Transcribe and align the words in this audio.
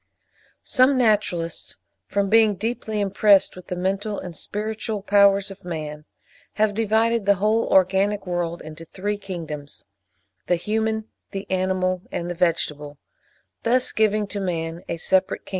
Some 0.63 0.97
naturalists, 0.97 1.77
from 2.07 2.27
being 2.27 2.55
deeply 2.55 2.99
impressed 2.99 3.55
with 3.55 3.67
the 3.67 3.75
mental 3.75 4.17
and 4.17 4.35
spiritual 4.35 5.03
powers 5.03 5.51
of 5.51 5.63
man, 5.63 6.05
have 6.53 6.73
divided 6.73 7.27
the 7.27 7.35
whole 7.35 7.67
organic 7.71 8.25
world 8.25 8.63
into 8.63 8.83
three 8.83 9.19
kingdoms, 9.19 9.85
the 10.47 10.55
Human, 10.55 11.07
the 11.29 11.45
Animal, 11.51 12.01
and 12.11 12.31
the 12.31 12.33
Vegetable, 12.33 12.97
thus 13.61 13.91
giving 13.91 14.25
to 14.25 14.39
man 14.39 14.81
a 14.89 14.97
separate 14.97 15.41
kingdom. 15.45 15.49